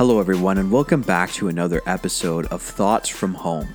[0.00, 3.68] Hello, everyone, and welcome back to another episode of Thoughts from Home.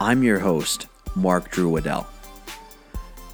[0.00, 2.06] I'm your host, Mark Drew Waddell.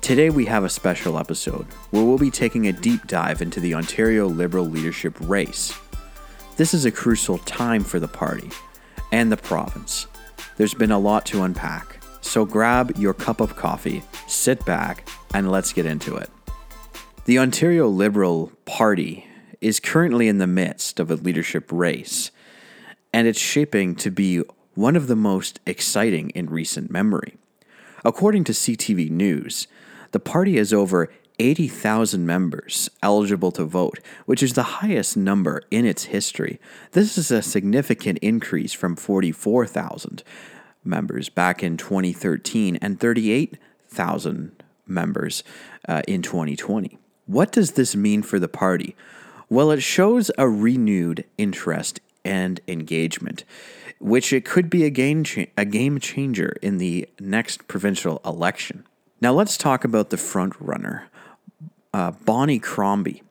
[0.00, 3.74] Today, we have a special episode where we'll be taking a deep dive into the
[3.74, 5.78] Ontario Liberal leadership race.
[6.56, 8.48] This is a crucial time for the party
[9.12, 10.06] and the province.
[10.56, 15.50] There's been a lot to unpack, so grab your cup of coffee, sit back, and
[15.50, 16.30] let's get into it.
[17.26, 19.26] The Ontario Liberal Party
[19.60, 22.30] is currently in the midst of a leadership race,
[23.12, 24.42] and it's shaping to be
[24.74, 27.36] one of the most exciting in recent memory.
[28.04, 29.66] According to CTV News,
[30.12, 35.84] the party has over 80,000 members eligible to vote, which is the highest number in
[35.84, 36.60] its history.
[36.92, 40.22] This is a significant increase from 44,000
[40.84, 45.42] members back in 2013 and 38,000 members
[45.88, 46.98] uh, in 2020.
[47.26, 48.94] What does this mean for the party?
[49.48, 53.44] Well, it shows a renewed interest and engagement,
[54.00, 58.86] which it could be a game, cha- a game changer in the next provincial election.
[59.20, 61.08] Now, let's talk about the front runner,
[61.92, 63.22] uh, Bonnie Crombie.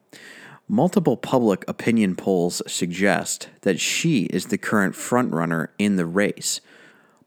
[0.68, 6.62] Multiple public opinion polls suggest that she is the current frontrunner in the race.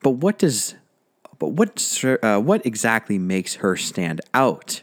[0.02, 0.74] But what does
[1.38, 4.82] but what uh, what exactly makes her stand out?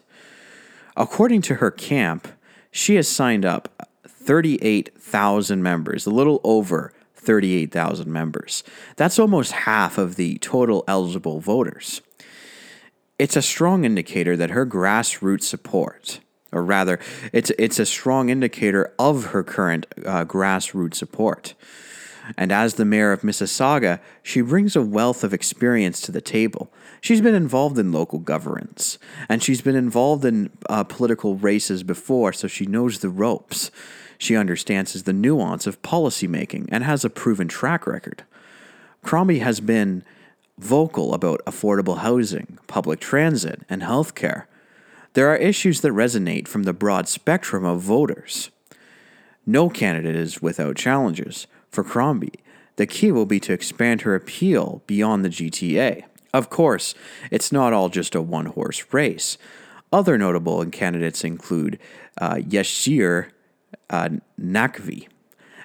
[0.95, 2.27] According to her camp,
[2.69, 3.89] she has signed up
[4.23, 8.63] 38,000 members, a little over 38,000 members.
[8.95, 12.01] That's almost half of the total eligible voters.
[13.17, 16.19] It's a strong indicator that her grassroots support,
[16.51, 16.99] or rather,
[17.31, 21.53] it's, it's a strong indicator of her current uh, grassroots support.
[22.37, 26.71] And as the mayor of Mississauga, she brings a wealth of experience to the table.
[27.01, 32.31] She's been involved in local governance, and she's been involved in uh, political races before,
[32.31, 33.71] so she knows the ropes.
[34.23, 38.23] She understands the nuance of policymaking and has a proven track record.
[39.01, 40.01] Crombie has been
[40.57, 44.45] vocal about affordable housing, public transit, and healthcare.
[45.11, 48.49] There are issues that resonate from the broad spectrum of voters.
[49.45, 51.45] No candidate is without challenges.
[51.69, 52.39] For Crombie,
[52.77, 56.05] the key will be to expand her appeal beyond the GTA.
[56.33, 56.95] Of course,
[57.29, 59.37] it's not all just a one horse race.
[59.91, 61.77] Other notable candidates include
[62.21, 62.37] uh,
[63.93, 64.09] uh,
[64.41, 65.07] Naqvi.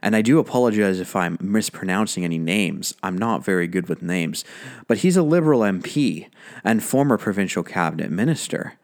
[0.03, 2.94] And I do apologize if I'm mispronouncing any names.
[3.03, 4.44] I'm not very good with names.
[4.87, 6.28] But he's a Liberal MP
[6.62, 8.75] and former provincial cabinet minister.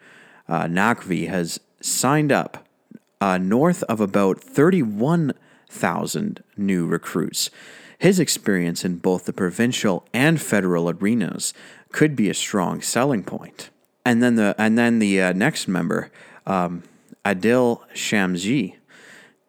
[0.49, 2.66] Uh, Naqvi has signed up
[3.21, 7.50] uh, north of about 31,000 new recruits.
[7.99, 11.55] His experience in both the provincial and federal arenas
[11.93, 13.71] could be a strong selling point.
[14.05, 16.11] And then the and then the uh, next member,
[16.47, 16.82] um,
[17.25, 18.75] Adil Shamji,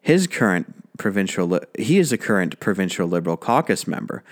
[0.06, 4.22] his current provincial he is a current provincial Liberal caucus member,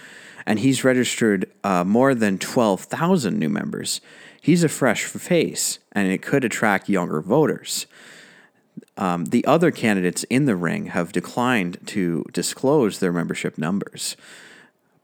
[0.46, 4.00] and he's registered uh, more than twelve thousand new members.
[4.40, 7.86] He's a fresh face, and it could attract younger voters.
[8.96, 14.16] Um, the other candidates in the ring have declined to disclose their membership numbers,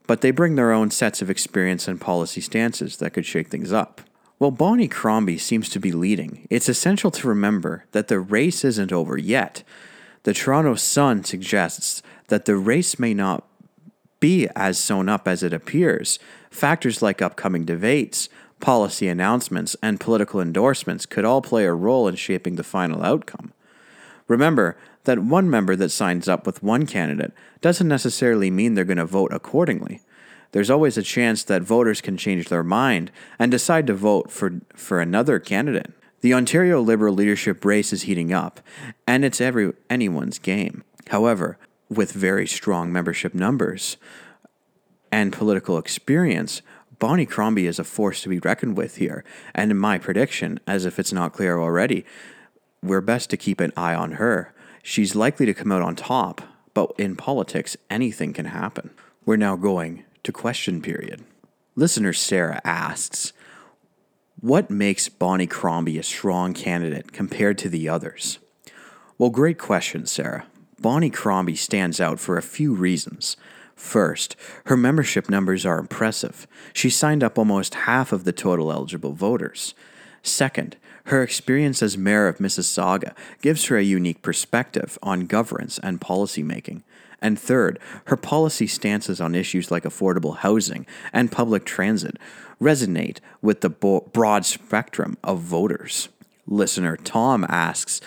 [0.07, 3.73] but they bring their own sets of experience and policy stances that could shake things
[3.73, 3.99] up.
[4.37, 8.93] While Bonnie Crombie seems to be leading, it's essential to remember that the race isn't
[8.93, 9.63] over yet.
[10.23, 13.47] The Toronto Sun suggests that the race may not
[14.19, 16.19] be as sewn up as it appears.
[16.51, 18.29] Factors like upcoming debates,
[18.59, 23.51] policy announcements, and political endorsements could all play a role in shaping the final outcome.
[24.27, 28.97] Remember that one member that signs up with one candidate doesn't necessarily mean they're going
[28.97, 30.01] to vote accordingly.
[30.51, 34.61] There's always a chance that voters can change their mind and decide to vote for,
[34.75, 35.91] for another candidate.
[36.21, 38.59] The Ontario Liberal leadership race is heating up,
[39.07, 40.83] and it's every anyone's game.
[41.07, 41.57] However,
[41.89, 43.97] with very strong membership numbers
[45.11, 46.61] and political experience,
[46.99, 49.25] Bonnie Crombie is a force to be reckoned with here.
[49.55, 52.05] And in my prediction, as if it's not clear already,
[52.83, 54.53] we're best to keep an eye on her.
[54.83, 56.43] She's likely to come out on top,
[56.75, 58.91] but in politics, anything can happen.
[59.25, 61.23] We're now going to question period.
[61.75, 63.33] Listener Sarah asks,
[64.41, 68.39] What makes Bonnie Crombie a strong candidate compared to the others?
[69.19, 70.47] Well, great question, Sarah.
[70.79, 73.37] Bonnie Crombie stands out for a few reasons.
[73.75, 74.35] First,
[74.65, 76.47] her membership numbers are impressive.
[76.73, 79.75] She signed up almost half of the total eligible voters.
[80.23, 83.13] Second, her experience as mayor of Mississauga
[83.43, 86.81] gives her a unique perspective on governance and policymaking.
[87.21, 92.17] And third, her policy stances on issues like affordable housing and public transit
[92.59, 96.09] resonate with the bo- broad spectrum of voters.
[96.47, 98.01] Listener Tom asks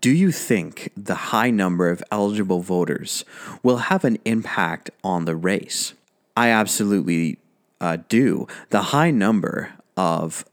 [0.00, 3.24] Do you think the high number of eligible voters
[3.62, 5.94] will have an impact on the race?
[6.36, 7.38] I absolutely
[7.80, 8.46] uh, do.
[8.70, 10.44] The high number of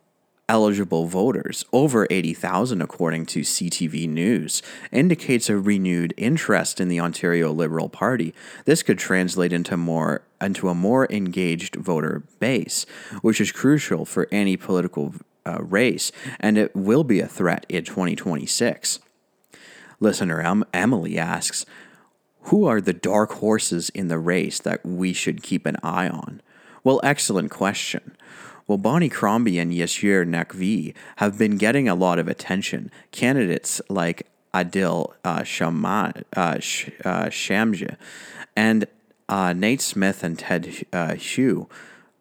[0.54, 4.62] eligible voters, over 80,000 according to CTV News,
[4.92, 8.36] indicates a renewed interest in the Ontario Liberal Party.
[8.66, 12.86] This could translate into more into a more engaged voter base,
[13.24, 17.84] which is crucial for any political uh, race, and it will be a threat in
[17.84, 19.00] 2026.
[20.00, 21.66] Listener em- Emily asks,
[22.44, 26.44] "Who are the dark horses in the race that we should keep an eye on?"
[26.84, 28.16] Well, excellent question.
[28.66, 32.92] Well, Bonnie Crombie and Yasir Naqvi have been getting a lot of attention.
[33.12, 35.44] Candidates like Adil uh,
[36.36, 36.60] uh,
[37.06, 37.96] uh,
[38.56, 38.86] and
[39.28, 41.68] uh, Nate Smith and Ted Hsu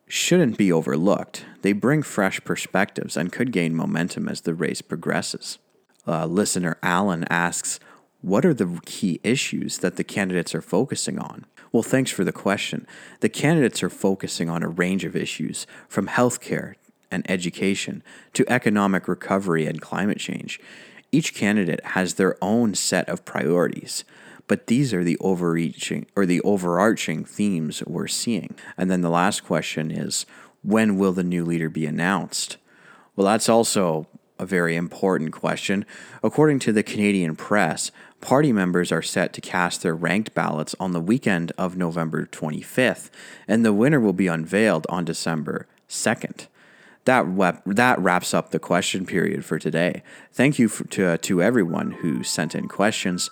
[0.09, 1.45] shouldn't be overlooked.
[1.63, 5.59] They bring fresh perspectives and could gain momentum as the race progresses.
[6.07, 7.79] Uh, listener Alan asks,
[8.21, 11.47] What are the key issues that the candidates are focusing on?
[11.73, 12.87] Well, thanks for the question.
[13.21, 16.75] The candidates are focusing on a range of issues, from healthcare
[17.11, 18.03] and education
[18.35, 20.61] to economic recovery and climate change.
[21.11, 24.05] Each candidate has their own set of priorities,
[24.49, 28.55] but these are the overreaching or the overarching themes we're seeing.
[28.77, 30.27] And then the last question is
[30.63, 32.59] when will the new leader be announced?
[33.17, 34.07] Well, that's also
[34.39, 35.85] a very important question.
[36.23, 37.91] According to the Canadian press,
[38.23, 43.11] party members are set to cast their ranked ballots on the weekend of November 25th,
[43.47, 46.47] and the winner will be unveiled on December 2nd.
[47.05, 50.03] That, wep- that wraps up the question period for today.
[50.33, 53.29] Thank you for, to, uh, to everyone who sent in questions.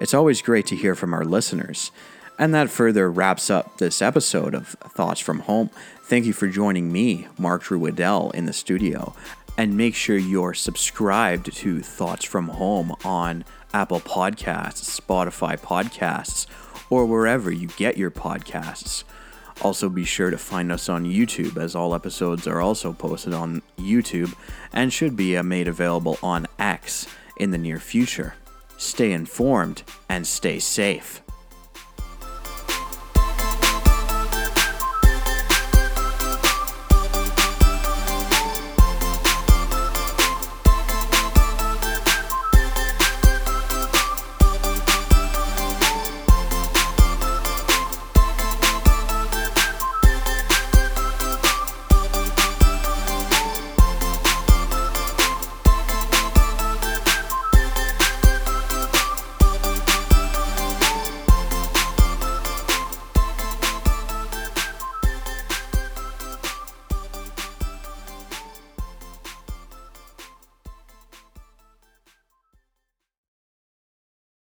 [0.00, 1.92] It's always great to hear from our listeners.
[2.38, 5.68] And that further wraps up this episode of Thoughts from Home.
[6.04, 9.14] Thank you for joining me, Mark Drew Waddell, in the studio.
[9.56, 13.44] And make sure you're subscribed to Thoughts from Home on
[13.74, 16.46] Apple Podcasts, Spotify Podcasts,
[16.90, 19.04] or wherever you get your podcasts.
[19.60, 23.62] Also, be sure to find us on YouTube, as all episodes are also posted on
[23.78, 24.34] YouTube
[24.72, 27.06] and should be uh, made available on X
[27.36, 28.34] in the near future.
[28.76, 31.22] Stay informed and stay safe.